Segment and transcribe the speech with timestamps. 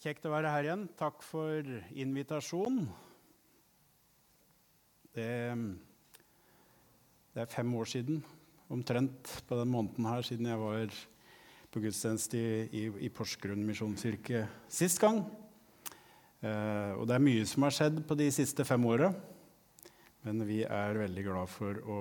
[0.00, 0.86] Kjekt å være her igjen.
[0.96, 2.86] Takk for invitasjonen.
[5.12, 5.26] Det,
[7.34, 8.22] det, er fem år siden,
[8.72, 10.96] omtrent på den måneden her, siden jeg var
[11.68, 12.46] på gudstjeneste i,
[12.80, 15.20] i, i Porsgrunn misjonskirke sist gang.
[16.40, 19.12] Eh, og det er mye som har skjedd på de siste fem åra.
[20.24, 22.00] Men vi er veldig glad for å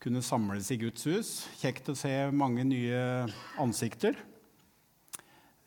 [0.00, 1.36] kunne samles i Guds hus.
[1.60, 3.04] Kjekt å se mange nye
[3.60, 4.16] ansikter.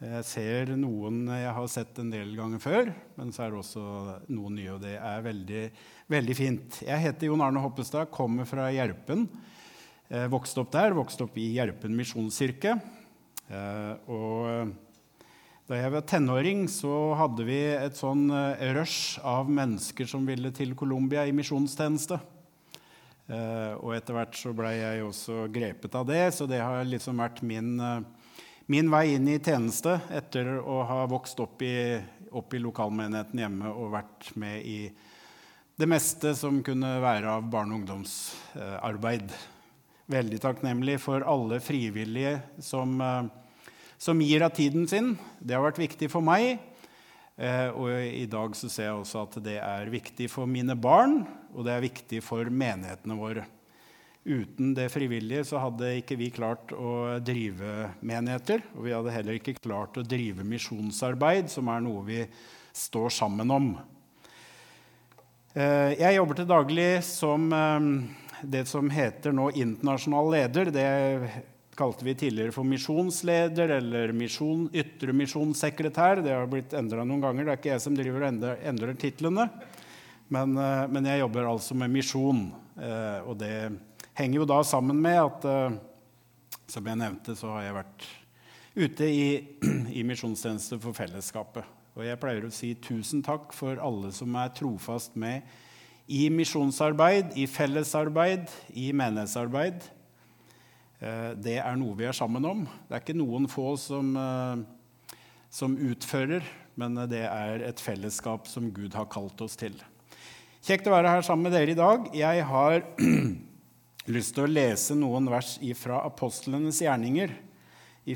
[0.01, 3.83] Jeg ser noen jeg har sett en del ganger før, men så er det også
[4.33, 5.61] noen nye, og det er veldig,
[6.11, 6.79] veldig fint.
[6.83, 9.27] Jeg heter Jon Arne Hoppestad, kommer fra Gjerpen.
[10.09, 12.75] Eh, vokste opp der, vokste opp i Gjerpen misjonskirke.
[13.47, 14.73] Eh, og
[15.69, 20.51] da jeg var tenåring, så hadde vi et sånn eh, rush av mennesker som ville
[20.57, 22.19] til Colombia i misjonstjeneste.
[23.33, 27.39] Og etter hvert så blei jeg også grepet av det, så det har liksom vært
[27.47, 27.77] min
[28.65, 31.99] min vei inn i tjeneste etter å ha vokst opp i,
[32.31, 34.77] opp i lokalmenigheten hjemme og vært med i
[35.75, 39.33] det meste som kunne være av barne- og ungdomsarbeid.
[40.13, 43.23] Veldig takknemlig for alle frivillige som, eh,
[43.97, 45.17] som, gir av tiden sin.
[45.39, 46.59] Det har vært viktig for meg.
[47.35, 51.25] Eh, og i dag så ser jeg også at det er viktig for mine barn,
[51.55, 53.45] og det er viktig for menighetene våre.
[54.23, 58.61] Uten det frivillige så hadde ikke vi klart å drive menigheter.
[58.77, 62.21] Og vi hadde heller ikke klart å drive misjonsarbeid, som er noe vi
[62.71, 63.67] står sammen om.
[65.53, 67.89] Eh, jeg jobber til daglig som eh,
[68.55, 70.71] det som heter nå internasjonal leder.
[70.71, 70.87] Det
[71.75, 76.23] kalte vi tidligere for misjonsleder eller misjon, ytre misjonssekretær.
[76.23, 77.43] Det har blitt endra noen ganger.
[77.43, 79.51] Det er ikke jeg som driver og endrer, endrer titlene.
[80.31, 82.45] Men, eh, men, jeg jobber altså med misjon.
[82.73, 83.55] Og det
[84.17, 85.77] henger jo da sammen med at uh,
[86.69, 88.07] som jeg nevnte, så har jeg vært
[88.73, 89.25] ute i,
[89.99, 91.65] i misjonstjeneste for fellesskapet.
[91.93, 95.45] Og jeg pleier å si tusen takk for alle som er trofast med
[96.09, 99.85] i misjonsarbeid, i fellesarbeid, i menighetsarbeid.
[101.03, 102.65] Uh, det er noe vi er sammen om.
[102.87, 105.17] Det er ikke noen få som, uh,
[105.53, 106.45] som utfører,
[106.79, 109.75] men det er et fellesskap som Gud har kalt oss til.
[110.63, 112.05] Kjekt å være her sammen med dere i dag.
[112.15, 112.85] Jeg har
[114.11, 117.31] lyst til å lese noen vers fra apostlenes gjerninger,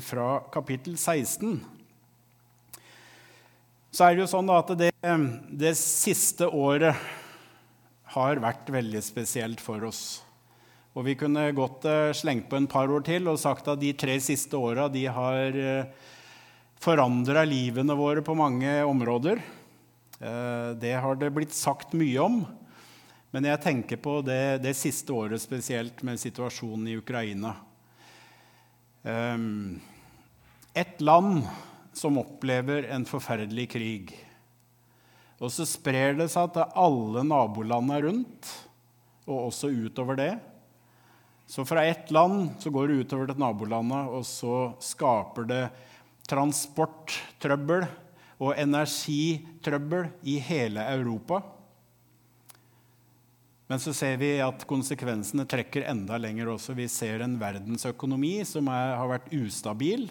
[0.04, 1.62] fra kapittel 16.
[3.88, 4.92] Så er det jo sånn at det,
[5.48, 6.96] det siste året
[8.12, 10.20] har vært veldig spesielt for oss.
[10.96, 13.92] Og vi kunne godt uh, slengt på en par år til og sagt at de
[13.96, 16.08] tre siste åra har uh,
[16.80, 19.40] forandra livene våre på mange områder.
[20.20, 22.42] Uh, det har det blitt sagt mye om.
[23.30, 27.52] Men jeg tenker på det, det siste året spesielt, med situasjonen i Ukraina.
[29.04, 29.76] Um,
[30.72, 31.42] et land
[31.92, 34.14] som opplever en forferdelig krig.
[35.38, 38.48] Og så sprer det seg til alle nabolandene rundt,
[39.28, 40.32] og også utover det.
[41.48, 45.62] Så fra ett land så går det utover til nabolandet, og så skaper det
[46.28, 47.86] transporttrøbbel
[48.38, 51.42] og energitrøbbel i hele Europa.
[53.68, 56.72] Men så ser vi at konsekvensene trekker enda lenger også.
[56.72, 60.06] Vi ser en verdensøkonomi som er, har vært ustabil.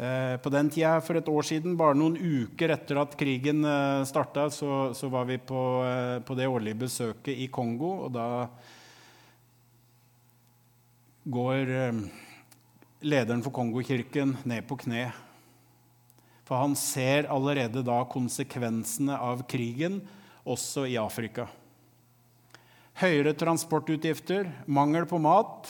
[0.00, 4.06] Eh, på den tida, for et år siden, bare noen uker etter at krigen eh,
[4.08, 8.48] starta, så, så, var vi på, eh, på, det årlige besøket i Kongo, og da
[11.28, 12.02] går eh,
[13.04, 15.10] lederen for Kongokirken ned på kne.
[16.48, 20.00] For han ser allerede da konsekvensene av krigen
[20.48, 21.50] også i Afrika
[23.00, 25.68] høyere transportutgifter, mangel på mat.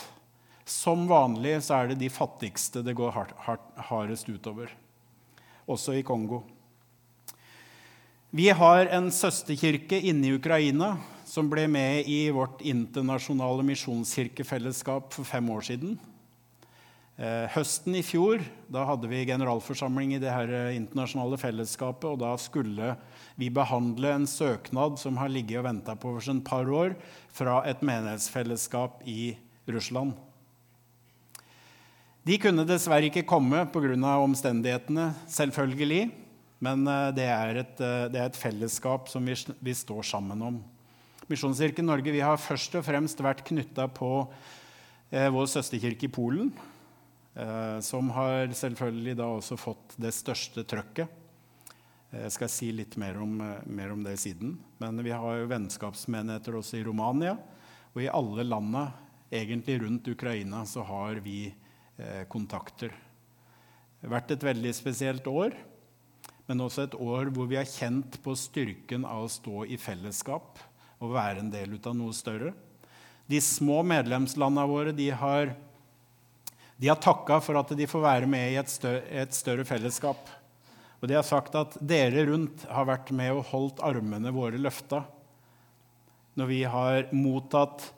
[0.66, 4.70] Som vanlig så er det de fattigste det går hard, hard, hardest utover,
[5.66, 6.44] også i Kongo.
[8.30, 10.92] Vi har en søsterkirke inne i Ukraina
[11.26, 15.98] som ble med i vårt internasjonale misjonskirkefellesskap for fem år siden.
[17.20, 18.40] Eh, høsten i fjor
[18.72, 22.06] da hadde vi generalforsamling i det her eh, internasjonale fellesskapet.
[22.08, 22.94] og Da skulle
[23.37, 26.94] vi behandle en søknad som har ligget og venta på oss et par år,
[27.28, 29.34] fra et menighetsfellesskap i
[29.69, 30.14] Russland.
[32.25, 34.17] De kunne dessverre ikke komme pga.
[34.17, 36.11] omstendighetene, selvfølgelig.
[36.58, 40.58] Men eh, det er, et, det er et, fellesskap som vi, vi står sammen om.
[41.28, 44.25] Misjonskirken Norge vi har først og fremst vært knytta på
[45.11, 46.52] vår søsterkirke i Polen.
[47.35, 51.09] Eh, som har selvfølgelig da også fått det største trøkket.
[52.11, 54.59] Eh, jeg skal si litt mer om, eh, mer om det siden.
[54.79, 57.38] Men vi har jo vennskapsmenigheter også i Romania.
[57.94, 58.93] Og i alle landene
[59.31, 61.55] egentlig rundt Ukraina så har vi
[62.31, 62.91] kontakter.
[64.03, 65.53] vært et veldig spesielt år,
[66.49, 70.59] men også et år hvor vi har kjent på styrken av å stå i fellesskap
[71.03, 72.55] og være en del av noe større.
[73.29, 75.55] De små medlemslandene våre de har,
[76.81, 80.31] de har takka for at de får være med i et større, fellesskap.
[81.00, 85.05] Og de har sagt at dere rundt har vært med og holdt armene våre løfta
[86.41, 87.91] når vi har mottatt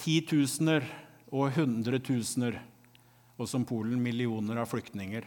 [0.00, 0.82] titusener
[1.30, 2.56] og hundretusener,
[3.38, 5.26] og som Polen millioner av flyktninger.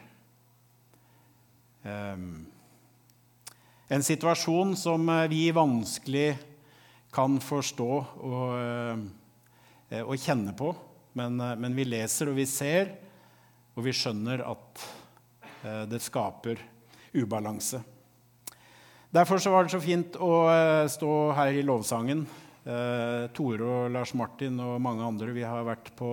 [1.88, 2.44] Um,
[3.88, 6.34] en situasjon som eh, vi vanskelig
[7.16, 7.92] kan forstå
[8.28, 10.74] og, eh, og kjenne på.
[11.18, 12.94] Men, eh, men, vi leser og vi ser,
[13.78, 14.88] og vi skjønner at
[15.90, 16.60] det skaper
[17.18, 17.80] ubalanse.
[19.12, 20.30] Derfor var det så fint å
[20.88, 22.22] stå her i lovsangen.
[23.36, 26.12] Tore og Lars Martin og mange andre vi har vært på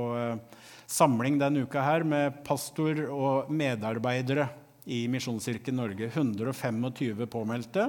[0.90, 4.48] samling denne uka her med pastor og medarbeidere
[4.84, 6.10] i Misjonskirken Norge.
[6.12, 7.88] 125 påmeldte.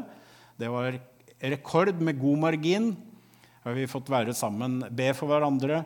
[0.56, 1.00] Det var
[1.40, 2.94] rekord med god margin.
[3.66, 5.84] Har vi fått være sammen, be for hverandre,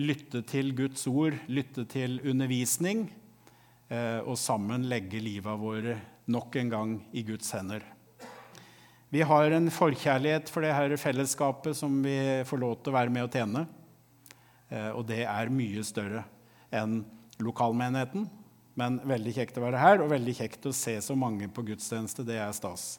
[0.00, 3.06] lytte til Guds ord, lytte til undervisning,
[3.88, 7.84] eh, og sammen legge livet våre nok en gang i Guds hender.
[9.14, 13.12] Vi har en forkjærlighet for det her fellesskapet som vi får lov til å være
[13.14, 13.66] med og tjene.
[14.70, 16.24] Eh, og det er mye større
[16.74, 17.04] enn
[17.38, 18.26] lokalmenigheten.
[18.74, 22.26] Men veldig kjekt å være her, og veldig kjekt å se så mange på gudstjeneste.
[22.26, 22.96] Det er stas.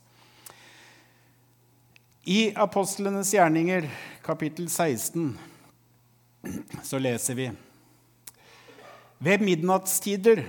[2.25, 3.89] I Apostlenes gjerninger,
[4.23, 5.35] kapittel 16,
[6.83, 7.49] så leser vi
[9.25, 10.43] Ved midnattstider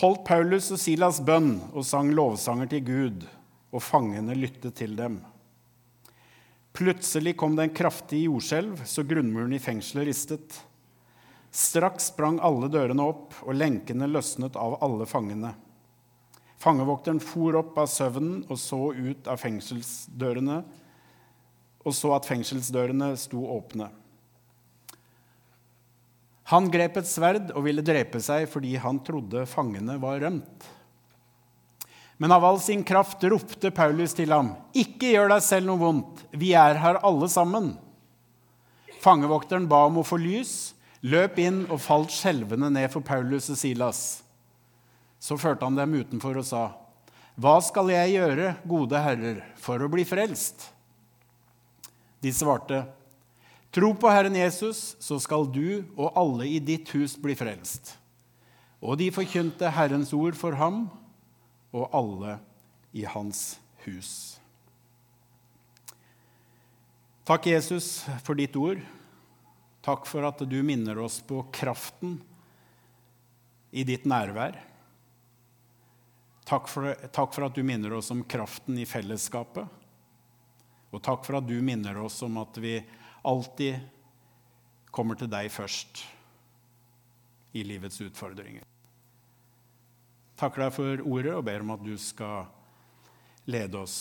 [0.00, 3.26] holdt Paulus og Silas bønn og sang lovsanger til Gud,
[3.70, 5.20] og fangene lyttet til dem.
[6.76, 10.60] Plutselig kom det en kraftig jordskjelv, så grunnmuren i fengselet ristet.
[11.50, 15.52] Straks sprang alle dørene opp, og lenkene løsnet av alle fangene.
[16.60, 20.60] Fangevokteren for opp av søvnen og så ut av fengselsdørene
[21.84, 23.88] og så at fengselsdørene sto åpne.
[26.50, 30.66] Han grep et sverd og ville drepe seg fordi han trodde fangene var rømt.
[32.20, 36.26] Men av all sin kraft ropte Paulus til ham, 'Ikke gjør deg selv noe vondt.
[36.32, 37.78] Vi er her alle sammen.'
[39.00, 43.56] Fangevokteren ba om å få lys løp inn og falt skjelvende ned for Paulus og
[43.56, 44.22] Silas.
[45.20, 46.72] Så førte han dem utenfor og sa,
[47.40, 50.66] Hva skal jeg gjøre, gode herrer, for å bli frelst?
[52.20, 52.84] De svarte,
[53.70, 57.94] Tro på Herren Jesus, så skal du og alle i ditt hus bli frelst.
[58.82, 60.88] Og de forkynte Herrens ord for ham
[61.70, 62.38] og alle
[62.96, 64.40] i hans hus.
[67.28, 68.80] Takk, Jesus, for ditt ord.
[69.86, 72.18] Takk for at du minner oss på kraften
[73.70, 74.58] i ditt nærvær.
[76.48, 79.68] Takk for, takk for, at du minner oss om kraften i fellesskapet.
[80.90, 82.78] Og takk for at du minner oss om at vi
[83.26, 83.78] alltid
[84.90, 86.02] kommer til deg først
[87.54, 88.66] i livets utfordringer.
[90.40, 92.48] Takker deg for ordet og ber om at du skal
[93.50, 93.96] lede oss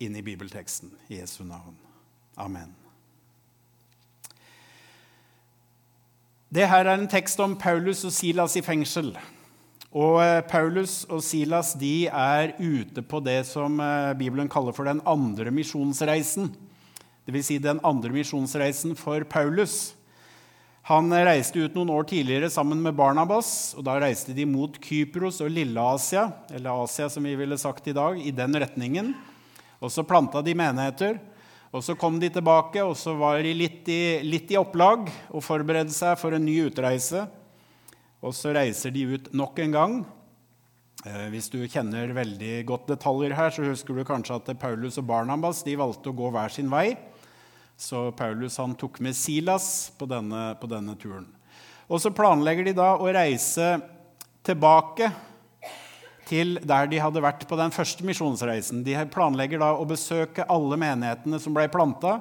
[0.00, 1.76] inn i bibelteksten i Jesu navn.
[2.40, 2.72] Amen.
[6.50, 9.12] Det her er en tekst om Paulus og Silas i fengsel.
[9.90, 14.86] Og eh, Paulus og Silas de er ute på det som eh, Bibelen kaller for
[14.86, 16.52] den andre misjonsreisen.
[17.26, 17.48] Dvs.
[17.48, 19.96] Si den andre misjonsreisen for Paulus.
[20.86, 23.74] Han reiste ut noen år tidligere sammen med Barnabas.
[23.74, 27.94] og Da reiste de mot Kypros og Lille-Asia, eller Asia som vi ville sagt i
[27.94, 29.12] dag, i den retningen.
[29.82, 31.18] Og så planta de menigheter.
[31.70, 35.44] Og Så kom de tilbake, og så var de litt i, litt i opplag og
[35.44, 37.26] forberedte seg for en ny utreise.
[38.20, 39.94] Og så reiser de ut nok en gang.
[41.08, 45.06] Eh, hvis du kjenner veldig godt detaljer her, så husker du kanskje at Paulus og
[45.08, 46.92] Barnabas de valgte å gå hver sin vei.
[47.80, 51.30] Så Paulus han tok med Silas på denne, på denne turen.
[51.88, 53.72] Og så planlegger de da å reise
[54.44, 55.08] tilbake
[56.28, 58.84] til der de hadde vært på den første misjonsreisen.
[58.84, 62.18] De planlegger da å besøke alle menighetene som ble planta.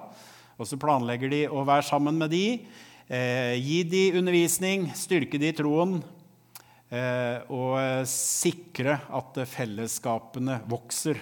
[0.56, 2.46] Og så planlegger de å være sammen med de,
[3.10, 5.96] gi de undervisning, styrke de i troen
[6.94, 11.20] eh, og eh, sikre at fellesskapene vokser.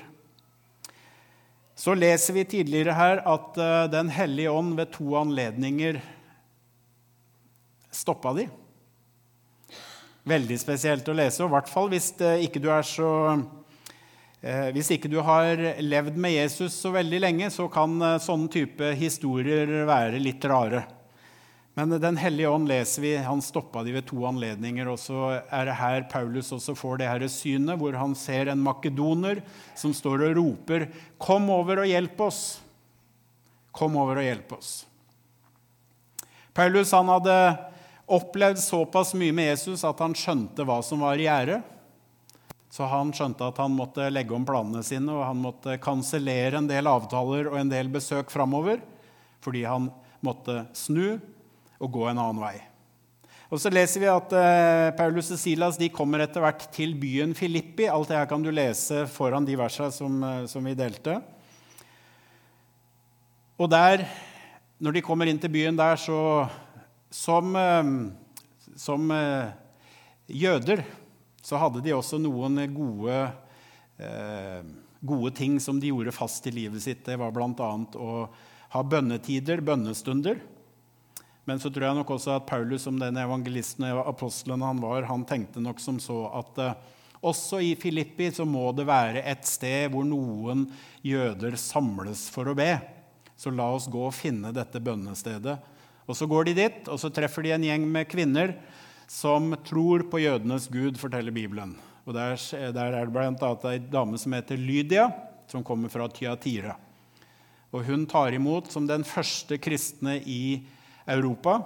[1.77, 6.01] Så leser vi tidligere her at eh, Den hellige ånd ved to anledninger
[7.94, 8.48] stoppa de.
[10.27, 13.12] Veldig spesielt å lese, og i hvert fall hvis eh, ikke du er så
[14.41, 18.51] eh, hvis ikke du har levd med Jesus så veldig lenge, så kan eh, sånne
[18.53, 20.86] type historier være litt rare.
[21.77, 24.88] Men Den hellige ånd leser vi, han stoppa de ved to anledninger.
[24.89, 28.63] og Så er det her Paulus også får det her synet, hvor han ser en
[28.65, 29.43] makedoner
[29.77, 30.88] som står og roper
[31.19, 32.57] 'Kom over og hjelp oss'.
[33.72, 34.88] Kom over og hjelp oss.
[36.51, 37.57] Paulus han hadde
[38.07, 41.62] opplevd såpass mye med Jesus at han skjønte hva som var i gjære.
[42.72, 46.67] Så han skjønte at han måtte legge om planene sine, og han måtte kansellere en
[46.67, 48.81] del avtaler og en del besøk framover
[49.41, 49.91] fordi han
[50.25, 51.19] måtte snu
[51.77, 52.57] og gå en annen vei.
[53.48, 57.31] Og så leser vi at eh, Paulus og Silas de kommer etter hvert til byen
[57.38, 57.86] Filippi.
[57.88, 61.15] Alt det her kan du lese foran de versene som, eh, som, vi delte.
[63.55, 64.03] Og der,
[64.84, 66.48] når de kommer inn til byen der, så
[67.10, 67.84] Som, eh,
[68.75, 69.48] som eh,
[70.27, 70.84] jøder
[71.48, 73.15] så hadde de også noen gode,
[74.03, 74.60] eh,
[75.00, 77.05] gode ting som de gjorde fast i livet sitt.
[77.05, 77.69] Det var bl.a.
[77.96, 78.27] å
[78.74, 80.41] ha bønnetider, bønnestunder.
[81.48, 85.08] Men så tror jeg nok også at Paulus, som den evangelisten og apostelen han var,
[85.08, 86.74] han tenkte nok som så at uh,
[87.24, 90.66] også i Filippi så må det være et sted hvor noen
[91.08, 92.74] jøder samles for å be.
[93.39, 95.56] Så la oss gå og finne dette bønnestedet.
[96.08, 98.56] Og Så går de dit, og så treffer de en gjeng med kvinner
[99.08, 101.75] som tror på jødenes gud, forteller Bibelen.
[102.08, 102.36] Og Der,
[102.72, 103.51] der er det bl.a.
[103.72, 105.12] ei dame som heter Lydia,
[105.48, 106.75] som kommer fra Tyatire.
[107.72, 110.63] Og hun tar imot som den første kristne i
[111.07, 111.59] Europa.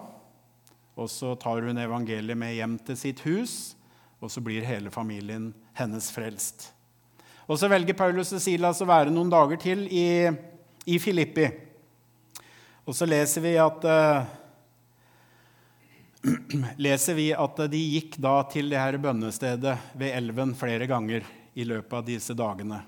[0.99, 3.55] Og så tar hun evangeliet med hjem til sitt hus,
[4.21, 6.69] og så blir hele familien hennes frelst.
[7.49, 10.29] Og så velger Paulus og Silas å være noen dager til i,
[10.85, 11.47] i Filippi.
[12.85, 14.21] Og så leser vi at uh,
[16.85, 21.65] leser vi at de gikk da til det her bønnestedet ved elven flere ganger i
[21.67, 22.81] løpet av disse dagene.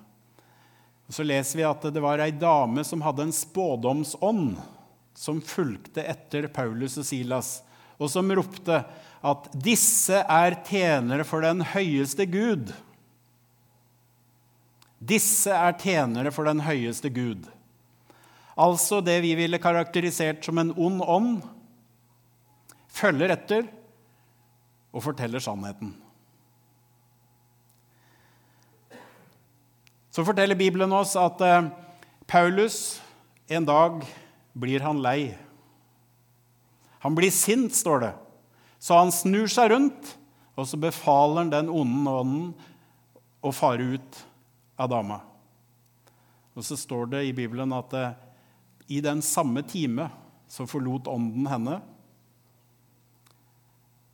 [1.08, 4.56] Og så leser vi at det var ei dame som hadde en spådomsånd,
[5.14, 7.62] som fulgte etter Paulus og Silas,
[8.02, 8.82] og som ropte
[9.24, 12.74] at 'disse er tjenere for den høyeste Gud'.
[15.04, 17.48] Disse er tjenere for den høyeste Gud.
[18.58, 21.42] Altså det vi ville karakterisert som en ond ånd,
[22.94, 23.68] følger etter
[24.94, 25.96] og forteller sannheten.
[30.14, 31.72] Så forteller Bibelen oss at eh,
[32.30, 33.02] Paulus
[33.50, 34.04] en dag
[34.54, 35.34] blir han lei.
[37.04, 38.14] Han blir sint, står det.
[38.80, 40.14] Så han snur seg rundt,
[40.56, 42.50] og så befaler han den onde ånden
[43.44, 44.20] å fare ut
[44.80, 45.20] av dama.
[46.54, 48.14] Og så står det i Bibelen at eh,
[48.94, 50.10] i den samme time
[50.52, 51.80] så forlot ånden henne,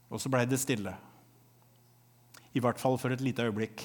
[0.10, 0.96] og så blei det stille.
[2.56, 3.84] I hvert fall for et lite øyeblikk.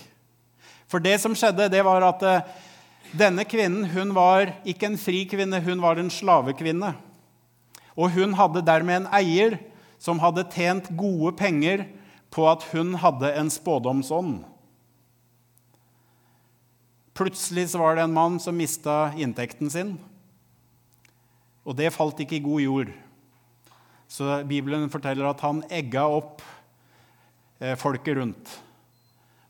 [0.89, 2.55] For det som skjedde, det var at eh,
[3.19, 6.95] denne kvinnen hun var ikke en fri kvinne, hun var en slavekvinne.
[7.95, 9.59] Og hun hadde dermed en eier
[10.03, 11.87] som hadde tjent gode penger
[12.35, 14.43] på at hun hadde en spådomsånd.
[17.15, 19.95] Plutselig så var det en mann som mista inntekten sin.
[21.63, 22.91] Og det falt ikke i god jord.
[24.11, 26.43] Så Bibelen forteller at han egga opp
[27.63, 28.59] eh, folket rundt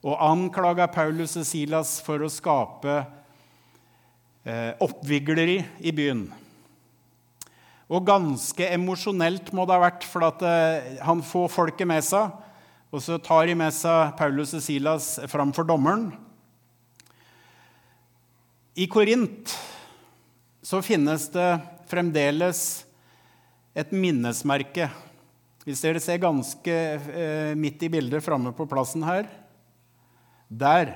[0.04, 2.98] og anklaga Paulus og Silas for å skape
[4.44, 6.26] oppvigleri i byen.
[7.92, 12.32] Og ganske emosjonelt må det ha vært, for at eh, han får folket med seg.
[12.94, 16.08] Og så tar de med seg Paulus og Silas framfor dommeren.
[18.74, 19.52] I Korint
[20.64, 21.50] så finnes det
[21.90, 22.60] fremdeles
[23.76, 24.88] et minnesmerke.
[25.66, 29.28] Hvis dere ser ganske eh, midt i bildet framme på plassen her
[30.48, 30.90] der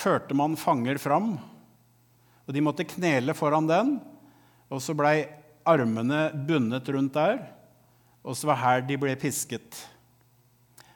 [0.00, 1.34] førte man fanger fram,
[2.46, 3.94] og de måtte knele foran den.
[4.70, 5.24] Og så blei
[5.68, 7.40] armene bundet rundt der,
[8.22, 9.78] og så var her de ble pisket.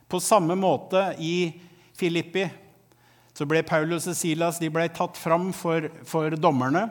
[0.08, 1.54] På samme måte i
[1.96, 2.44] Filippi
[3.34, 6.84] så ble Paulus og Silas de ble tatt fram for, for dommerne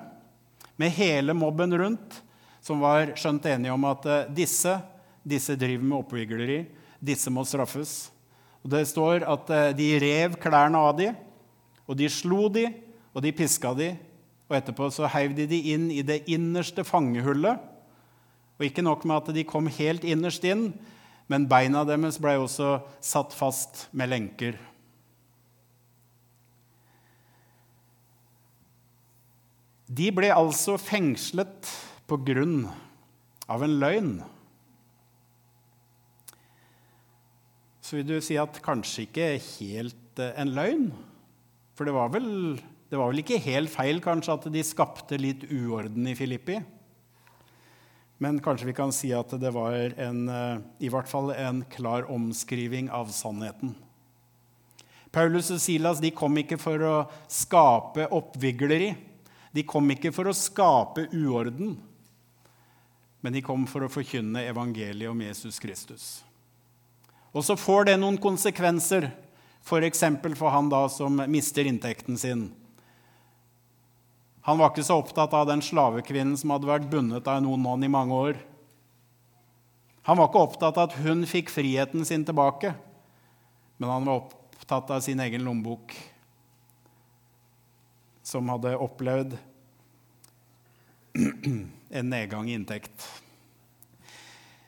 [0.80, 2.18] med hele mobben rundt,
[2.64, 4.74] som var skjønt enige om at eh, disse,
[5.24, 6.58] disse driver med oppvigleri,
[7.00, 8.10] disse må straffes.
[8.64, 11.16] Og Det står at eh, de rev klærne av dem,
[11.88, 12.68] og de slo de,
[13.14, 13.94] og de piska de,
[14.52, 17.62] Og etterpå så heiv de de inn i det innerste fangehullet.
[18.60, 20.74] Og ikke nok med at de kom helt innerst inn,
[21.32, 24.60] men beina deres ble også satt fast med lenker.
[29.88, 31.72] De ble altså fengslet
[32.06, 32.68] på grunn
[33.48, 34.14] av en løgn.
[37.94, 40.88] så vil du si at kanskje ikke helt eh, en løgn.
[41.74, 45.48] For det var, vel, det var vel ikke helt feil kanskje at de skapte litt
[45.50, 46.60] uorden i Filippi?
[48.22, 52.06] Men kanskje vi kan si at det var en, eh, i hvert fall en klar
[52.14, 53.74] omskriving av sannheten.
[55.14, 56.94] Paulus og Silas de kom ikke for å
[57.30, 58.94] skape oppvigleri.
[59.54, 61.76] De kom ikke for å skape uorden,
[63.22, 66.08] men de kom for å forkynne evangeliet om Jesus Kristus.
[67.34, 69.12] Og så får det noen konsekvenser,
[69.64, 70.00] f.eks.
[70.00, 72.52] For, for han da som mister inntekten sin.
[74.44, 77.84] Han var ikke så opptatt av den slavekvinnen som hadde vært bundet av noen mann
[77.86, 78.40] i mange år.
[80.04, 82.74] Han var ikke opptatt av at hun fikk friheten sin tilbake,
[83.80, 85.96] men han var opptatt av sin egen lommebok,
[88.24, 89.38] som hadde opplevd
[91.16, 93.08] en nedgang i inntekt.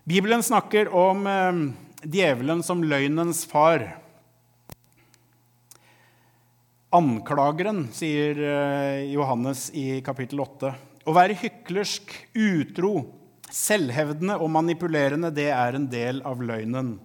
[0.07, 1.61] Bibelen snakker om eh,
[2.15, 3.89] djevelen som løgnens far.
[6.95, 10.69] Anklageren, sier eh, Johannes i kapittel 8.
[11.05, 12.93] Å være hyklersk, utro,
[13.51, 16.95] selvhevdende og manipulerende, det er en del av løgnen.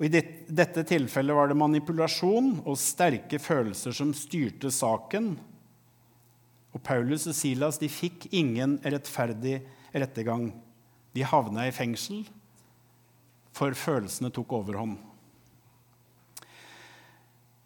[0.00, 0.22] Og I
[0.60, 5.34] dette tilfellet var det manipulasjon og sterke følelser som styrte saken.
[6.72, 9.58] Og Paulus og Silas de fikk ingen rettferdig
[9.92, 10.50] rettergang.
[11.16, 12.26] De havna i fengsel,
[13.56, 15.09] for følelsene tok overhånd.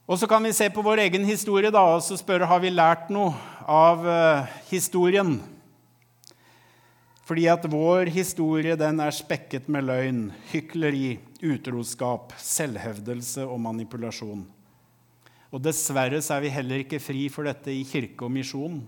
[0.05, 2.73] Og så kan vi se på vår egen historie da, og så spørre har vi
[2.73, 3.33] lært noe
[3.65, 5.39] av uh, historien.
[7.25, 14.43] Fordi at vår historie den er spekket med løgn, hykleri, utroskap, selvhevdelse og manipulasjon.
[15.55, 18.83] Og dessverre så er vi heller ikke fri for dette i kirke og misjon.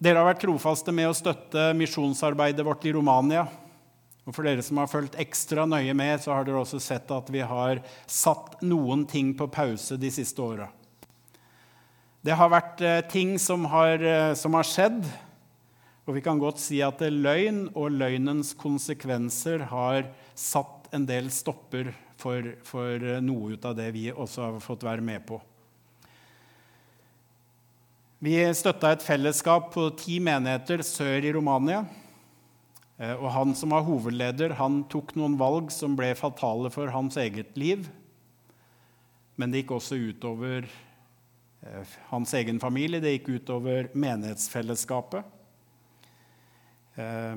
[0.00, 3.44] Dere har vært trofaste med å støtte misjonsarbeidet vårt i Romania.
[4.24, 7.28] Og For dere som har fulgt ekstra nøye med, så har dere også sett at
[7.32, 10.70] vi har satt noen ting på pause de siste åra.
[12.24, 15.02] Det har vært eh, ting som har, eh, som har, skjedd,
[16.08, 21.92] og vi kan godt si at løgn og løgnens konsekvenser har satt en del stopper
[22.16, 25.36] for, for eh, noe ut av det vi også har fått være med på.
[28.24, 31.82] Vi støtta et fellesskap på ti menigheter sør i Romania.
[32.96, 37.18] Eh, og han som var hovedleder, han tok noen valg som ble fatale for hans
[37.20, 37.88] eget liv.
[39.34, 45.26] Men det gikk også utover eh, hans egen familie, det gikk utover menighetsfellesskapet.
[46.94, 47.34] Eh,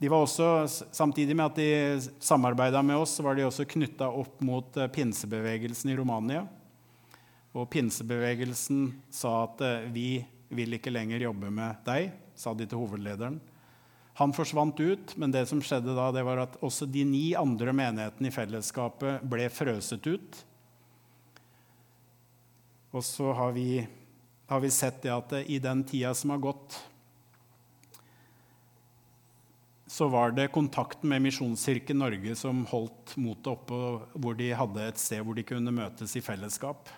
[0.00, 0.48] de var også,
[0.96, 5.92] Samtidig med at de samarbeida med oss, så var de også knytta opp mot pinsebevegelsen
[5.92, 6.46] i Romania.
[7.52, 9.60] Og pinsebevegelsen sa at
[9.92, 10.22] vi
[10.54, 13.36] vil ikke lenger jobbe med deg, sa de til hovedlederen.
[14.20, 17.72] Han forsvant ut, men det som skjedde da, det var at også de ni andre
[17.72, 20.40] menighetene i fellesskapet ble frøset ut.
[22.92, 23.80] Og så har vi,
[24.50, 26.76] har vi sett det at i den tida som har gått,
[29.90, 33.78] så var det kontakten med Misjonskirken Norge som holdt motet oppe,
[34.20, 36.92] hvor de hadde et sted hvor de kunne møtes i fellesskap.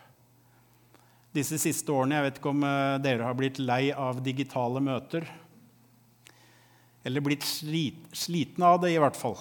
[1.33, 5.25] Disse siste årene, Jeg vet ikke om eh, dere har blitt lei av digitale møter.
[7.03, 9.39] Eller blitt slit, sliten av det, i hvert fall.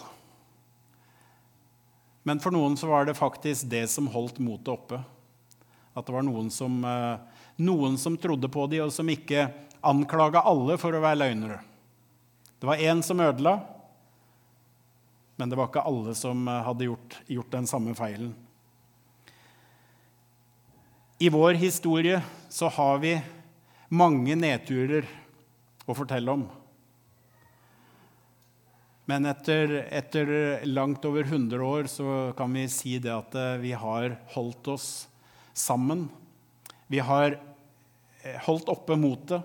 [2.23, 5.01] Men for noen så var det faktisk det som holdt motet oppe.
[5.93, 7.17] At det var noen som, eh,
[7.57, 9.49] noen som trodde på dem, og som ikke
[9.81, 11.59] anklaga alle for å være løgnere.
[12.61, 13.59] Det var én som ødela,
[15.35, 18.35] men det var ikke alle som eh, hadde gjort, gjort den samme feilen.
[21.21, 23.15] I vår historie så har vi
[23.89, 25.05] mange nedturer
[25.85, 26.45] å fortelle om.
[29.11, 30.29] Men etter, etter,
[30.65, 34.85] langt over 100 år så kan vi si det at eh, vi har holdt oss
[35.51, 36.05] sammen.
[36.87, 39.43] Vi har eh, holdt oppe motet.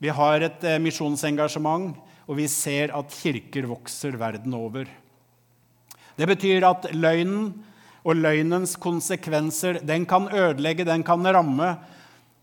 [0.00, 1.92] Vi har et eh, misjonsengasjement,
[2.24, 4.88] og vi ser at kirker vokser verden over.
[6.16, 7.52] Det betyr at løgnen
[8.00, 11.74] og løgnens konsekvenser den kan ødelegge, den kan ramme,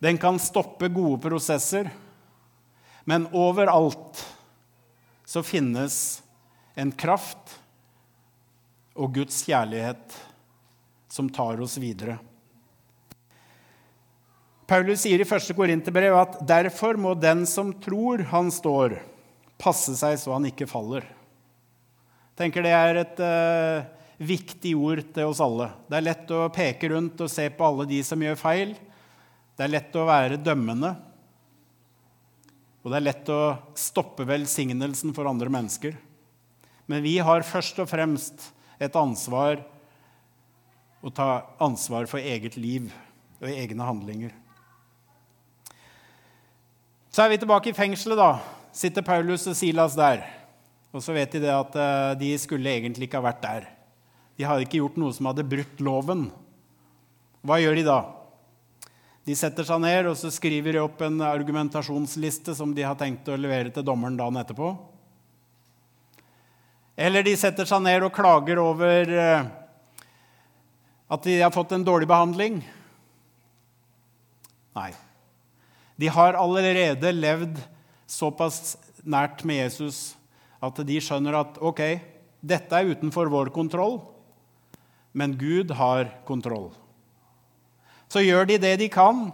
[0.05, 1.89] den kan stoppe gode prosesser.
[3.09, 4.21] Men overalt
[5.25, 6.21] så finnes
[6.77, 7.57] en kraft
[8.97, 10.17] og Guds kjærlighet
[11.09, 12.17] som tar oss videre.
[14.67, 15.53] Paulus sier i 1.
[15.55, 18.97] Korinterbrev at derfor må den som tror han står,
[19.57, 21.05] passe seg så han ikke faller.
[21.07, 23.87] Jeg tenker Det er et uh,
[24.21, 25.71] viktig ord til oss alle.
[25.87, 28.75] Det er lett å peke rundt og se på alle de som gjør feil.
[29.57, 30.91] Det er lett å være dømmende.
[32.83, 33.41] Og det er lett å
[33.73, 35.95] stoppe velsignelsen for andre mennesker.
[36.87, 39.61] Men vi har først og fremst et ansvar
[41.03, 42.89] å ta ansvar for eget liv
[43.41, 44.33] og egne handlinger.
[47.11, 48.37] Så er vi tilbake i fengselet, da.
[48.75, 50.21] Sitter Paulus og Silas der.
[50.93, 53.65] Og så vet de det at eh, de skulle egentlig ikke ha vært der.
[54.37, 56.27] De hadde ikke gjort noe som hadde brutt loven.
[57.41, 57.97] Hva gjør de da?
[59.27, 63.27] De setter seg ned og så skriver de opp en argumentasjonsliste som de har tenkt
[63.27, 64.71] å levere til dommeren dagen etterpå.
[66.97, 69.49] Eller de setter seg ned og klager over eh,
[71.07, 72.59] at de har fått en dårlig behandling.
[74.77, 74.91] Nei.
[75.97, 77.61] De har allerede levd
[78.09, 80.17] såpass nært med Jesus
[80.63, 81.81] at de skjønner at ok,
[82.41, 83.99] dette er utenfor vår kontroll,
[85.13, 86.71] men Gud har kontroll.
[88.09, 89.27] Så gjør de det de kan.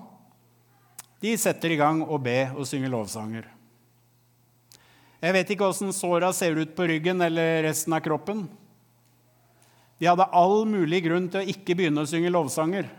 [1.24, 3.48] De setter i gang å be og synge lovsanger.
[5.24, 8.44] Jeg vet ikke åssen såra ser ut på ryggen eller resten av kroppen.
[9.96, 12.90] De hadde all mulig grunn til å ikke begynne å synge lovsanger,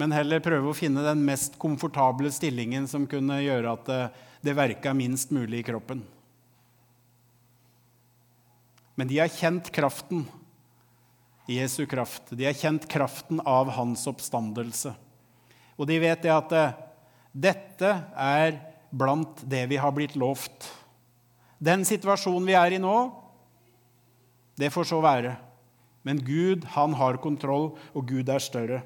[0.00, 4.00] men heller prøve å finne den mest komfortable stillingen som kunne gjøre at det,
[4.48, 6.00] det verka minst mulig i kroppen.
[8.96, 10.24] Men de har kjent kraften
[11.50, 12.30] Jesu kraft.
[12.30, 14.94] De har kjent kraften av hans oppstandelse.
[15.76, 16.74] Og de vet det at eh,
[17.32, 18.58] dette er
[18.90, 20.68] blant det vi har blitt lovt.
[21.60, 22.96] Den situasjonen vi er i nå,
[24.60, 25.36] det får så være.
[26.04, 28.80] Men Gud, han har kontroll, og Gud er større.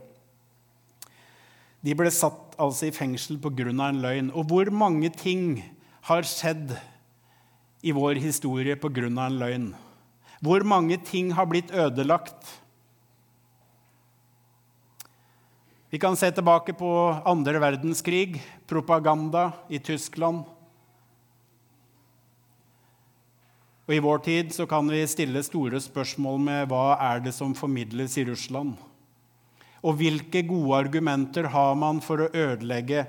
[1.84, 3.68] De ble satt altså i fengsel pga.
[3.70, 4.30] en løgn.
[4.32, 5.62] Og hvor mange ting
[6.08, 6.76] har skjedd
[7.82, 9.06] i vår historie pga.
[9.06, 9.74] en løgn?
[10.40, 12.63] Hvor mange ting har blitt ødelagt?
[15.94, 16.88] Vi kan se tilbake på
[17.24, 20.40] andre verdenskrig, propaganda i Tyskland.
[23.86, 27.54] Og I vår tid så kan vi stille store spørsmål med hva er det som
[27.54, 28.74] formidles i Russland?
[29.86, 33.06] Og hvilke gode argumenter har man for å ødelegge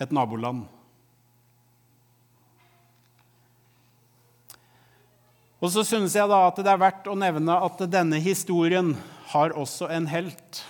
[0.00, 0.64] et naboland?
[5.60, 8.96] Og så synes jeg da at det er verdt å nevne at denne historien
[9.36, 10.68] har også en helt.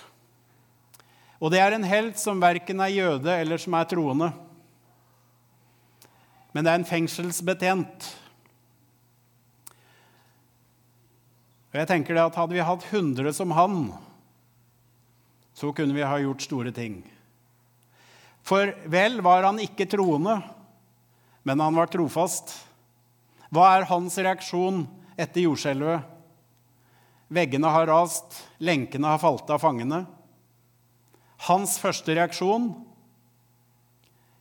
[1.43, 4.29] Og det er en helt som verken er jøde eller som er troende.
[6.55, 8.07] Men det er en fengselsbetjent.
[11.73, 13.89] Og jeg tenker det at Hadde vi hatt 100 som han,
[15.57, 17.01] så kunne vi ha gjort store ting.
[18.45, 20.39] For vel var han ikke troende,
[21.43, 22.55] men han var trofast.
[23.53, 24.85] Hva er hans reaksjon
[25.19, 26.07] etter jordskjelvet?
[27.33, 30.05] Veggene har rast, lenkene har falt av fangene.
[31.43, 32.69] Hans første reaksjon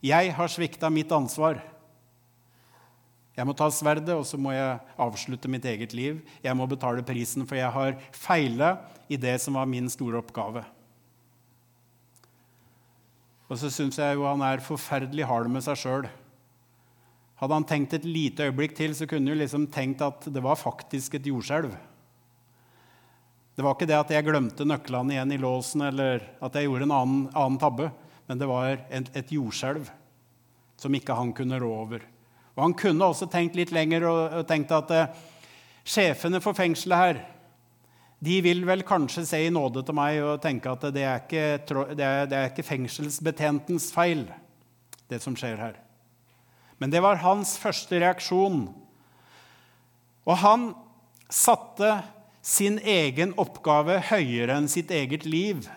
[0.03, 1.61] Jeg har svikta mitt ansvar.
[3.33, 6.19] Jeg må ta sverdet, og så må jeg avslutte mitt eget liv.
[6.45, 8.75] Jeg må betale prisen, for jeg har feila
[9.09, 10.65] i det som var min store oppgave.
[13.49, 16.11] Og så syns jeg jo han er forferdelig hard med seg sjøl.
[17.41, 20.61] Hadde han tenkt et lite øyeblikk til, så kunne han liksom tenkt at det var
[20.61, 21.73] faktisk et jordskjelv.
[23.53, 26.89] Det var ikke det at jeg glemte nøklene igjen i låsen, eller at jeg gjorde
[26.89, 27.91] en annen, annen tabbe,
[28.29, 29.91] men det var et, et jordskjelv
[30.81, 32.07] som ikke han kunne rå over.
[32.57, 35.21] Og Han kunne også tenkt litt lenger og, og tenkt at eh,
[35.85, 37.23] sjefene for fengselet her
[38.23, 41.47] de vil vel kanskje se i nåde til meg og tenke at det er ikke,
[41.99, 44.29] det er, det er ikke fengselsbetjentens feil,
[45.11, 45.81] det som skjer her.
[46.79, 48.69] Men det var hans første reaksjon.
[50.23, 50.69] Og han
[51.27, 51.97] satte
[52.43, 55.69] sin egen oppgave høyere enn sitt eget liv.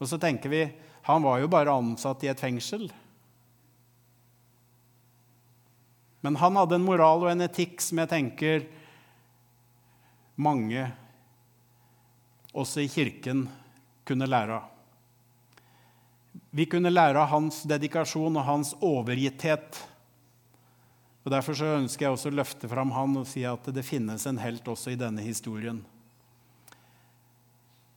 [0.00, 0.62] Og så tenker vi
[1.06, 2.88] han var jo bare ansatt i et fengsel.
[6.26, 8.64] Men han hadde en moral og en etikk som jeg tenker
[10.42, 10.88] mange,
[12.56, 13.44] også i kirken,
[14.08, 14.72] kunne lære av.
[16.56, 19.78] Vi kunne lære av hans dedikasjon og hans overgitthet.
[21.26, 24.22] Og Derfor så ønsker jeg også å løfte fram han og si at det finnes
[24.30, 25.80] en helt også i denne historien.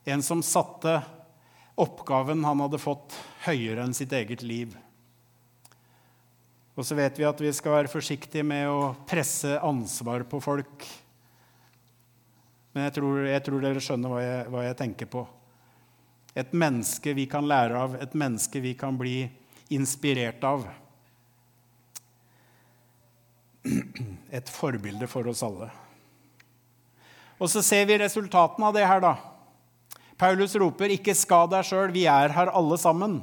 [0.09, 0.95] En som satte
[1.77, 3.13] oppgaven han hadde fått,
[3.45, 4.73] høyere enn sitt eget liv.
[6.73, 10.89] Og så vet vi at vi skal være forsiktige med å presse ansvar på folk.
[12.73, 15.25] Men jeg tror, jeg tror dere skjønner hva jeg, hva jeg tenker på.
[16.33, 19.19] Et menneske vi kan lære av, et menneske vi kan bli
[19.75, 20.65] inspirert av.
[24.31, 25.69] Et forbilde for oss alle.
[27.39, 29.15] Og så ser vi resultatene av det her, da.
[30.19, 33.21] Paulus roper, 'Ikke skad deg sjøl, vi er her alle sammen'.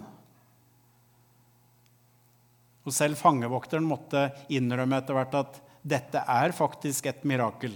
[2.87, 7.75] Og selv fangevokteren måtte innrømme etter hvert at dette er faktisk et mirakel.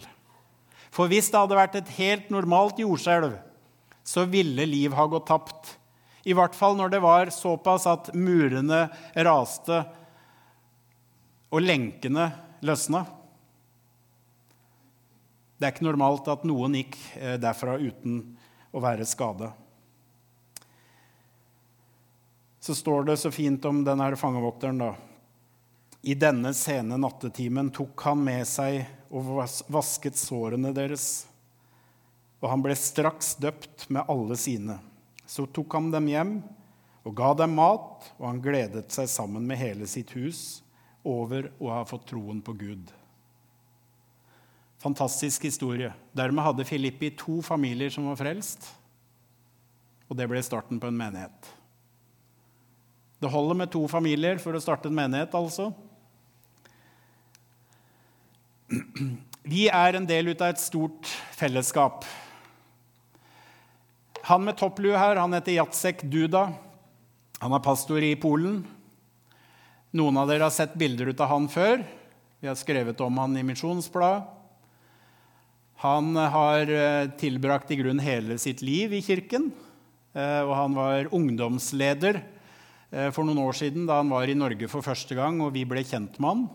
[0.90, 3.36] For hvis det hadde vært et helt normalt jordskjelv,
[4.06, 5.76] så ville liv ha gått tapt.
[6.26, 9.84] I hvert fall når det var såpass at murene raste
[11.50, 12.30] og lenkene
[12.62, 13.04] løsna.
[15.60, 18.22] Det er ikke normalt at noen gikk eh, derfra uten
[18.72, 19.50] å være skada.
[22.64, 24.94] Så står det så fint om denne fangevokteren, da.
[26.00, 31.26] I denne sene nattetimen tok han med seg og vasket sårene deres.
[32.40, 34.78] Og han ble straks døpt med alle sine.
[35.28, 36.32] Så tok han dem hjem
[37.04, 40.62] og ga dem mat, og han gledet seg sammen med hele sitt hus
[41.04, 42.96] over å ha fått troen på Gud.
[44.80, 45.92] Fantastisk historie.
[46.16, 48.70] Dermed hadde Filippi to familier som var frelst,
[50.08, 51.50] og det ble starten på en menighet.
[53.20, 55.68] Det holder med to familier for å starte en menighet, altså.
[59.44, 62.08] Vi er en del av et stort fellesskap.
[64.30, 66.46] Han med topplue her han heter Jacek Duda.
[67.40, 68.62] Han er pastor i Polen.
[69.92, 71.82] Noen av dere har sett bilder ut av han før.
[72.40, 74.39] Vi har skrevet om han i Misjonsbladet.
[75.80, 79.50] Han har eh, tilbrakt i grunn hele sitt liv i kirken.
[80.12, 84.68] Eh, og han var ungdomsleder eh, for noen år siden da han var i Norge
[84.68, 86.48] for første gang, og vi ble kjent med han.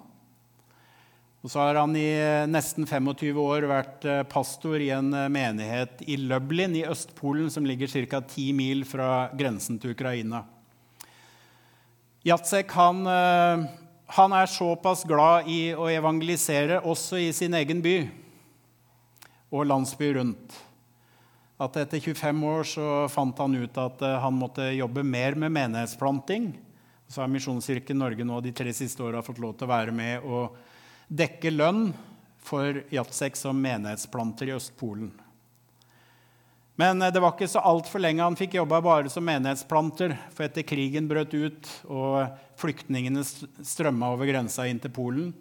[1.45, 5.27] Og så har han i eh, nesten 25 år vært eh, pastor i en eh,
[5.29, 8.23] menighet i Lublin i Østpolen, som ligger ca.
[8.23, 10.41] 10 mil fra grensen til Ukraina.
[12.25, 17.99] Jacek han, han, er såpass glad i å evangelisere også i sin egen by
[19.53, 20.55] og landsby rundt
[21.61, 26.49] at etter 25 år så fant han ut at han måtte jobbe mer med menighetsplanting.
[27.07, 30.25] Så har Misjonskirken Norge nå de tre siste åra fått lov til å være med
[30.27, 30.57] og
[31.07, 31.93] dekke lønn
[32.45, 35.13] for Jacek som menighetsplanter i Østpolen.
[36.75, 40.15] Men eh, det var ikke så altfor lenge han fikk jobba bare som menighetsplanter.
[40.35, 45.31] For etter krigen brøt ut og flyktningene strømma over grensa inn til Polen,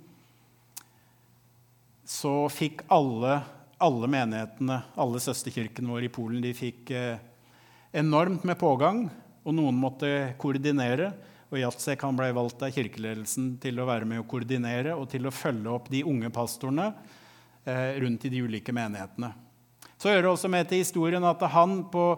[2.04, 3.38] så fikk alle,
[3.82, 7.22] alle menighetene, alle søsterkirkene våre i Polen, de fikk eh,
[7.92, 9.06] enormt med pågang.
[9.44, 10.08] Og noen måtte
[10.40, 11.10] koordinere.
[11.52, 15.28] Og Jacek han ble valgt av kirkeledelsen til å være med å koordinere og til
[15.28, 16.88] å følge opp de unge pastorene
[17.64, 19.34] eh, rundt i de ulike menighetene.
[20.00, 22.08] Så hører det også med til historien at han på,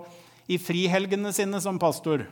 [0.49, 2.25] i frihelgene sine som pastor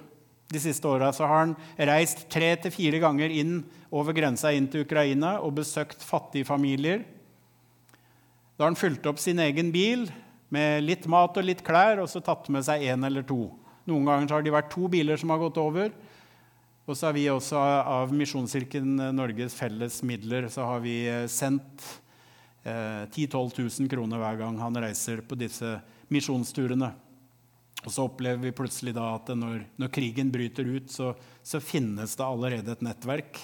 [0.52, 1.54] de siste åra har han
[1.88, 3.58] reist tre til fire ganger inn
[3.94, 7.02] over grensa inn til Ukraina og besøkt fattige familier.
[8.54, 10.06] Da har han fulgt opp sin egen bil
[10.54, 13.48] med litt mat og litt klær og så tatt med seg én eller to.
[13.90, 15.90] Noen ganger har det vært to biler som har gått over.
[16.84, 21.82] Og så har vi også av Misjonskirken Norges felles midler så har vi eh, sendt
[22.62, 25.78] eh, 10 000-12 000 kroner hver gang han reiser på disse
[26.12, 26.92] misjonsturene.
[27.84, 31.12] Og så opplever vi plutselig da at når, når krigen bryter ut, så,
[31.42, 33.40] så, finnes det allerede et nettverk.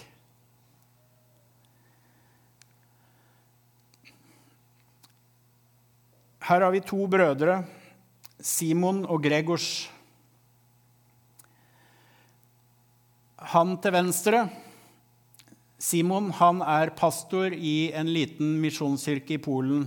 [6.41, 7.63] Her har vi to brødre,
[8.41, 9.91] Simon og Gregors.
[13.53, 14.47] Han til venstre,
[15.81, 19.87] Simon, han er pastor i en liten misjonskirke i Polen,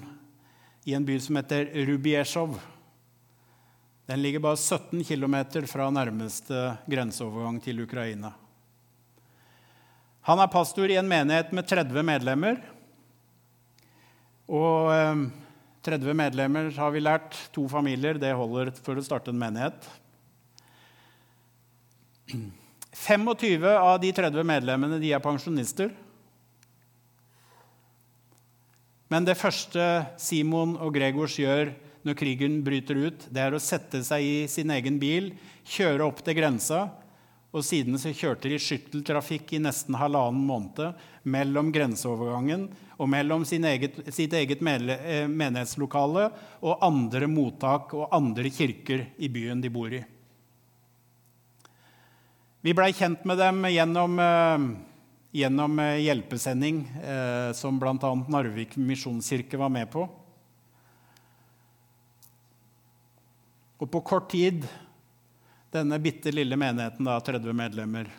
[0.85, 2.55] i en by som heter Rubiesjov.
[4.09, 5.35] Den ligger bare 17 km
[5.69, 8.33] fra nærmeste grenseovergang til Ukraina.
[10.27, 12.59] Han er pastor i en menighet med 30 medlemmer.
[14.47, 14.91] Og
[15.83, 17.37] 30 eh, medlemmer har vi lært.
[17.55, 19.89] To familier, det holder for å starte en menighet.
[23.03, 25.91] 25 av de 30 medlemmene de er pensjonister.
[29.11, 29.83] Men det første
[30.17, 34.71] Simon og Gregors gjør når krigen bryter ut, det er å sette seg i sin
[34.73, 35.31] egen bil,
[35.63, 36.87] kjøre opp til grensa,
[37.53, 40.95] og siden så kjørte de skytteltrafikk i nesten halvannen måned
[41.29, 42.65] mellom grenseovergangen
[42.97, 46.31] og mellom eget, sitt eget eh, menighetslokale
[46.65, 50.01] og andre mottak og andre kirker i byen de bor i.
[52.63, 54.67] Vi blei kjent med dem gjennom, eh,
[55.43, 56.87] gjennom eh, hjelpesending
[57.53, 58.15] som bl.a.
[58.33, 60.07] Narvik misjonskirke var med på.
[63.77, 64.65] Og på kort tid,
[65.73, 68.09] denne bitte lille menigheten, da, 30 medlemmer,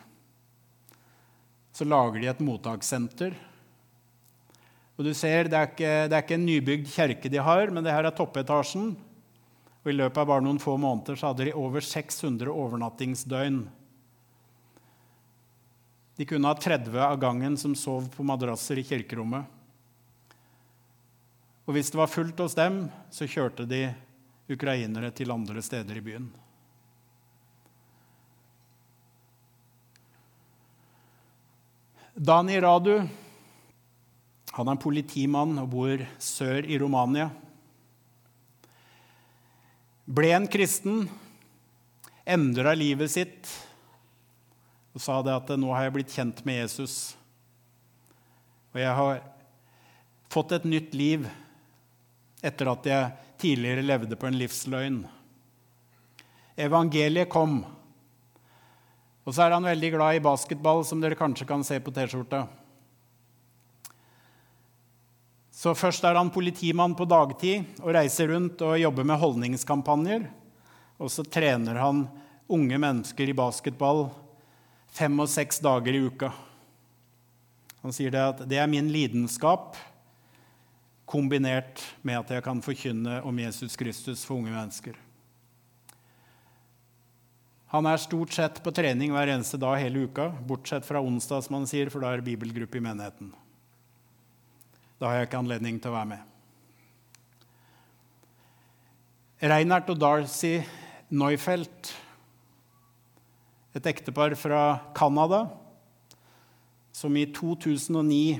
[1.75, 3.35] så lager de et mottakssenter.
[4.95, 7.83] Og du ser, det er, ikke, det er ikke en nybygd kjerke de har, men
[7.83, 8.93] det her er toppetasjen.
[9.83, 13.65] Og I løpet av bare noen få måneder så hadde de over 600 overnattingsdøgn
[16.15, 19.43] de kunne ha 30 av gangen som sov på madrasser i kirkerommet.
[21.65, 23.89] Og hvis det var fullt hos dem, så kjørte de
[24.51, 26.29] ukrainere til andre steder i byen.
[32.15, 33.01] Dani Radu
[34.55, 37.27] han er politimann og bor sør i Romania.
[40.07, 41.09] Ble en kristen,
[42.23, 43.51] endra livet sitt
[44.95, 46.95] og sa det at nå har jeg blitt kjent med Jesus.
[48.71, 49.19] Og jeg har
[50.31, 51.27] fått et nytt liv
[52.39, 53.11] etter at jeg
[53.43, 55.01] tidligere levde på en livsløgn.
[56.55, 57.65] Evangeliet kom.
[59.25, 62.45] Og så er han veldig glad i basketball, som dere kanskje kan se på T-skjorta.
[65.55, 70.27] Så først er han politimann på dagtid og reiser rundt og jobber med holdningskampanjer.
[71.01, 72.03] Og så trener han
[72.51, 74.05] unge mennesker i basketball
[74.93, 76.29] fem og seks dager i uka.
[77.81, 79.79] Han sier det at det er min lidenskap
[81.09, 85.04] kombinert med at jeg kan forkynne om Jesus Kristus for unge mennesker.
[87.75, 91.57] Han er stort sett på trening hver eneste dag hele uka, bortsett fra onsdag, som
[91.57, 93.33] han sier, for da er det bibelgruppe i menigheten.
[94.95, 96.21] Da har jeg ikke anledning til å være med.
[99.43, 100.53] Reinhardt og Darcy
[101.11, 101.91] Neufeld,
[103.75, 104.61] et ektepar fra
[104.95, 105.41] Canada,
[106.95, 108.39] som i 2009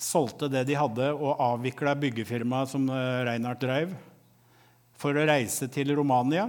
[0.00, 3.92] solgte det de hadde, og avvikla byggefirmaet som eh, Reinhardt drev,
[4.96, 6.48] for å reise til Romania.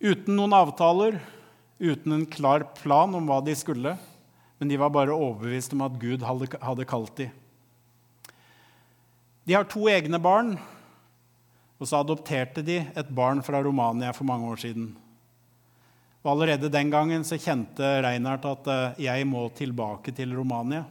[0.00, 1.20] Uten noen avtaler,
[1.78, 3.96] uten en klar plan om hva de skulle
[4.60, 7.30] men de var bare overbevist om at Gud hadde kalt dem.
[9.48, 10.50] De har to egne barn,
[11.80, 14.90] og så adopterte de et barn fra Romania for mange år siden.
[16.20, 20.82] Og Allerede den gangen så kjente Reinhardt at eh, jeg må tilbake til Romania.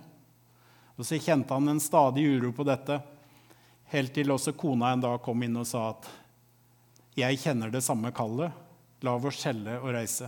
[0.97, 2.97] Og så kjente han en stadig uro på dette,
[3.93, 6.09] helt til også kona en dag kom inn og sa at
[7.21, 8.49] jeg kjenner det samme kallet.
[9.05, 10.27] La oss skjelle og reise.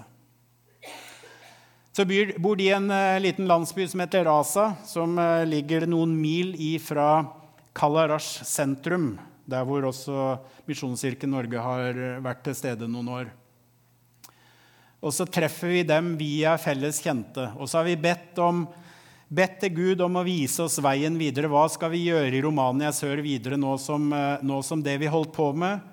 [1.92, 2.06] Så
[2.40, 6.54] bor de i en uh, liten landsby som heter Rasa, som uh, ligger noen mil
[6.80, 7.26] fra
[7.76, 10.38] Kalarash sentrum, der hvor også
[10.70, 13.34] Misjonskirken Norge har vært til stede noen år.
[15.04, 17.50] Og så treffer vi dem via felles kjente.
[17.60, 18.64] Og så har vi bedt, om,
[19.28, 21.52] bedt til Gud om å vise oss veien videre.
[21.52, 24.08] Hva skal vi gjøre i Romania sør videre nå som,
[24.40, 25.91] nå som det vi holdt på med,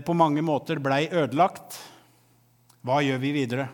[0.00, 1.76] på mange måter blei ødelagt?
[2.80, 3.68] Hva gjør vi videre?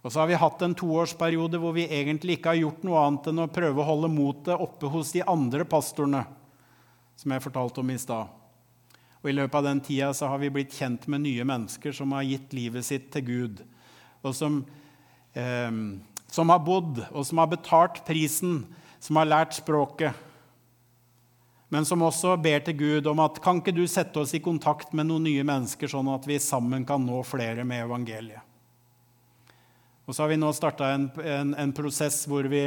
[0.00, 3.28] Og så har vi hatt en toårsperiode hvor vi egentlig ikke har gjort noe annet
[3.28, 6.22] enn å prøve å holde motet oppe hos de andre pastorene,
[7.20, 8.30] som jeg fortalte om i stad.
[9.20, 12.16] Og I løpet av den tida så har vi blitt kjent med nye mennesker som
[12.16, 13.60] har gitt livet sitt til Gud,
[14.24, 14.62] og som,
[15.36, 15.70] eh,
[16.32, 18.64] som har bodd, og som har betalt prisen,
[19.00, 20.16] som har lært språket,
[21.70, 24.90] men som også ber til Gud om at kan ikke du sette oss i kontakt
[24.90, 28.42] med noen nye mennesker, sånn at vi sammen kan nå flere med evangeliet.
[30.02, 32.64] Og så har vi nå starta en, en, en, prosess hvor vi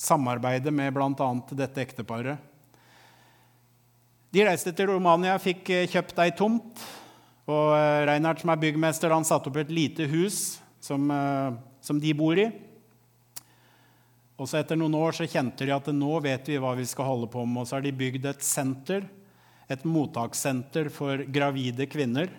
[0.00, 1.28] samarbeider med bl.a.
[1.52, 2.40] dette ekteparet.
[4.32, 6.80] De reiste til Romania, fikk eh, kjøpt ei tomt.
[7.50, 12.00] Og Reinhard, Reinhardt, som er byggmester, han satte opp et lite hus som, eh, som
[12.00, 12.48] de bor i.
[14.40, 17.10] Og så Etter noen år så kjente de at nå vet vi hva vi skal
[17.10, 17.60] holde på med.
[17.60, 19.04] Og så har de bygd et senter,
[19.68, 22.32] et mottakssenter for gravide kvinner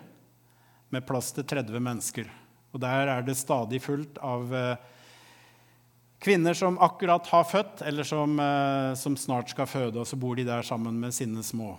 [0.92, 2.26] med plass til 30 mennesker.
[2.74, 4.82] Og der er det stadig fullt av eh,
[6.24, 10.34] kvinner som akkurat har født, eller som, eh, som, snart skal føde, og så bor
[10.36, 11.76] de der sammen med sine små.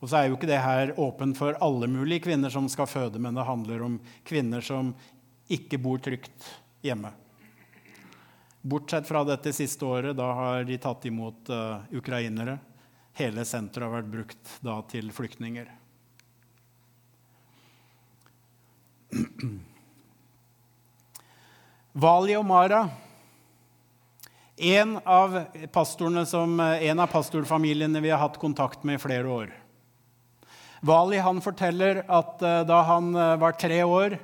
[0.00, 3.20] Og så er jo ikke det her åpent for alle mulige kvinner som skal føde,
[3.20, 4.94] men det handler om kvinner som
[5.52, 6.48] ikke bor trygt
[6.84, 7.12] hjemme.
[8.64, 12.58] Bortsett fra dette siste året, da har de tatt imot uh, ukrainere.
[13.18, 15.68] Hele senteret har vært brukt da til flyktninger.
[22.04, 22.88] Vali og Mara,
[24.56, 25.36] en av,
[26.26, 29.52] som, en av pastorfamiliene vi har hatt kontakt med i flere år.
[30.84, 34.18] Vali han forteller at eh, da han eh, var tre år,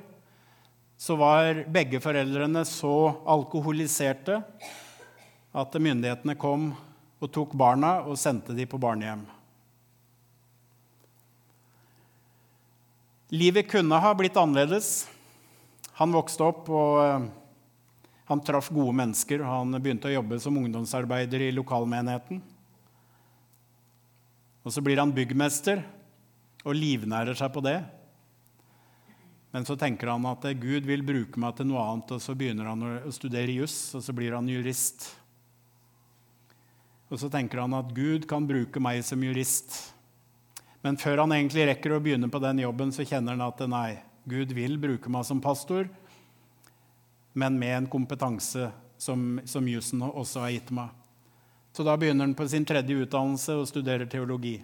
[1.01, 2.93] så var begge foreldrene så
[3.25, 4.35] alkoholiserte
[5.51, 6.67] at myndighetene kom
[7.17, 9.23] og tok barna og sendte dem på barnehjem.
[13.33, 15.07] Livet kunne ha blitt annerledes.
[15.97, 17.25] Han vokste opp og eh,
[18.29, 22.43] han traff gode mennesker, og han begynte å jobbe som ungdomsarbeider i lokalmenigheten.
[24.61, 25.81] Og så blir han byggmester
[26.61, 27.79] og livnærer seg på det.
[29.51, 32.69] Men så tenker han at Gud vil bruke meg til noe annet, og så begynner
[32.71, 35.09] han å studere juss, og så blir han jurist.
[37.11, 39.75] Og så tenker han at Gud kan bruke meg som jurist.
[40.81, 43.99] Men før han egentlig rekker å begynne på den jobben, så kjenner han at nei,
[44.23, 45.89] Gud vil bruke meg som pastor.
[47.33, 50.89] men med en kompetanse som, som jussen også har gitt meg.
[51.71, 54.57] Så da begynner han på sin tredje utdannelse og studerer teologi.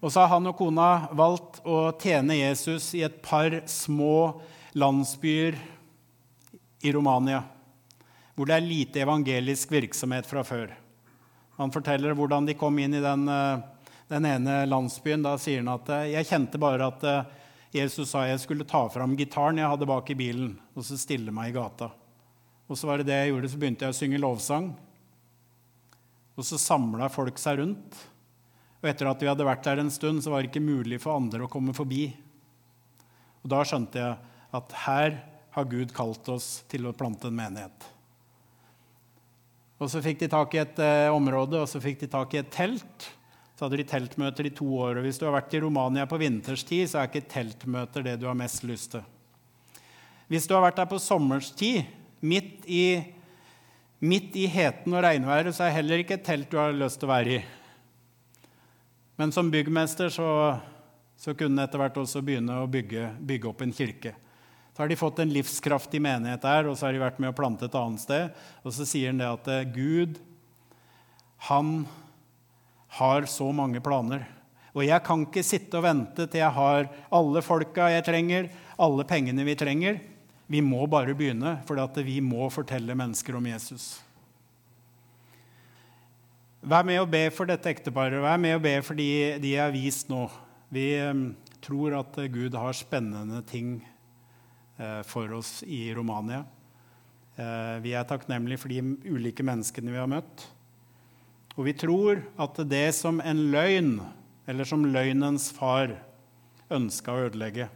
[0.00, 4.40] Og så har han og kona valgt å tjene Jesus i et par små
[4.72, 5.58] landsbyer
[6.80, 7.42] i Romania,
[8.34, 10.72] hvor det er lite evangelisk virksomhet fra før.
[11.60, 13.60] Han forteller hvordan de kom inn i den, eh,
[14.08, 15.26] den ene landsbyen.
[15.26, 17.34] Da sier han at eh, jeg kjente bare at eh,
[17.76, 21.34] Jesus sa jeg skulle ta fram gitaren jeg hadde bak i bilen, og så stille
[21.34, 21.90] meg i gata.
[22.70, 24.70] Og så var det det jeg gjorde, så begynte jeg å synge lovsang.
[26.40, 28.00] Og så samla folk seg rundt.
[28.80, 31.18] Og etter at vi hadde vært der en stund, så var det ikke mulig for
[31.20, 32.08] andre å komme forbi.
[33.44, 34.16] Og da skjønte jeg
[34.56, 35.16] at her
[35.54, 37.88] har Gud kalt oss til å plante en menighet.
[39.80, 42.40] Og Så fikk de tak i et eh, område og så fikk de tak i
[42.42, 43.06] et telt.
[43.56, 44.98] Så hadde de teltmøter i to år.
[44.98, 48.26] og Hvis du har vært i Romania på vinterstid, så er ikke teltmøter det du
[48.28, 49.04] har mest lyst til.
[50.32, 51.88] Hvis du har vært der på sommerstid,
[52.20, 53.00] midt i,
[54.00, 57.08] midt i heten og regnværet, så er heller ikke et telt du har lyst til
[57.08, 57.40] å være i.
[59.20, 60.56] Men som byggmester så,
[61.16, 64.14] så kunne han etter hvert også begynne å bygge, bygge opp en kirke.
[64.72, 67.36] Så har de fått en livskraftig menighet der, og så har de vært med å
[67.36, 68.40] plante et annet sted.
[68.64, 70.16] Og så sier han det at eh, Gud,
[71.50, 71.84] han
[72.96, 74.24] har så mange planer.
[74.72, 78.48] Og jeg kan ikke sitte og vente til jeg har alle folka jeg trenger,
[78.80, 80.00] alle pengene vi trenger.
[80.48, 83.98] Vi må bare begynne, for vi må fortelle mennesker om Jesus.
[86.60, 88.20] Vær med og be for dette ekteparet.
[88.20, 90.26] Vær med og be for de, de jeg har vist nå.
[90.70, 91.30] Vi um,
[91.64, 93.78] tror at Gud har spennende ting
[94.80, 96.44] Eh, for oss i Romania.
[97.36, 98.80] Eh, vi er takknemlige for de
[99.12, 100.46] ulike menneskene vi har møtt.
[101.58, 103.98] Og vi tror at det som en løgn,
[104.48, 105.92] eller som løgnens far,
[106.72, 107.68] ønska å ødelegge,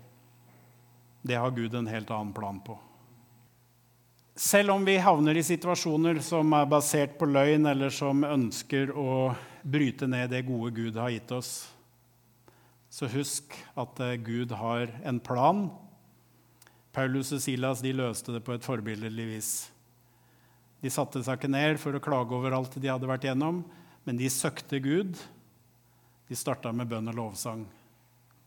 [1.24, 2.78] det har Gud en helt annen plan på.
[4.34, 9.30] Selv om vi havner i situasjoner som er basert på løgn, eller som ønsker å
[9.62, 11.52] bryte ned det gode Gud har gitt oss,
[12.90, 15.68] så husk at eh, Gud har en plan
[16.94, 19.50] Paulus og Silas de løste det på et forbilledlig vis.
[20.82, 23.64] De satte seg ikke ned for å klage over alt de hadde vært gjennom,
[24.06, 25.18] men de søkte Gud.
[26.28, 27.64] De starta med bønn og lovsang.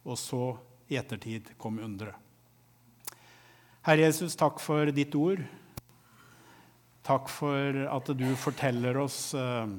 [0.07, 0.41] Og så,
[0.87, 2.15] i ettertid, kom underet.
[3.87, 5.43] Herre Jesus, takk for ditt ord.
[7.07, 9.69] Takk for at du forteller oss eh,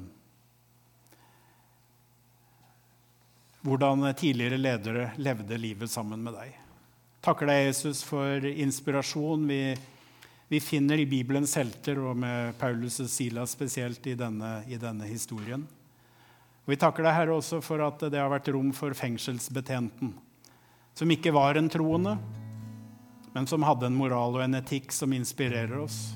[3.61, 6.55] hvordan tidligere ledere levde livet sammen med deg.
[7.21, 9.61] Takker deg, Jesus, for inspirasjon vi,
[10.49, 15.05] vi finner i Bibelens helter, og med Paulus og Silas spesielt i denne, i denne
[15.05, 15.67] historien.
[16.63, 20.15] Og Vi takker deg, Herre, også for at det har vært rom for fengselsbetjenten,
[20.97, 22.15] som ikke var en troende,
[23.35, 26.07] men som hadde en moral og en etikk som inspirerer oss,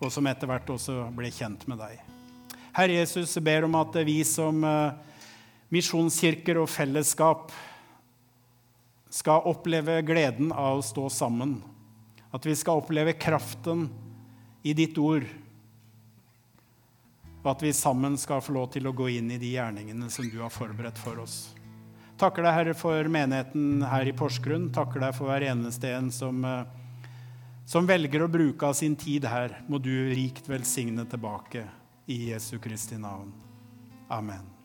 [0.00, 2.00] og som etter hvert også ble kjent med deg.
[2.76, 4.92] Herre Jesus ber om at vi som uh,
[5.72, 7.54] misjonskirker og fellesskap
[9.16, 11.58] skal oppleve gleden av å stå sammen.
[12.34, 13.86] At vi skal oppleve kraften
[14.66, 15.24] i ditt ord.
[17.40, 20.26] Og at vi sammen skal få lov til å gå inn i de gjerningene som
[20.28, 21.54] du har forberedt for oss.
[22.16, 24.70] Takker deg, Herre, for menigheten her i Porsgrunn.
[24.74, 26.64] Takker deg for hver eneste en som, eh,
[27.66, 29.60] som velger å bruke av sin tid her.
[29.68, 31.66] Må du rikt velsigne tilbake
[32.06, 33.32] i Jesu Kristi navn.
[34.08, 34.55] Amen.